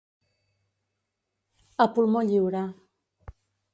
[1.85, 2.67] A pulmó lliure.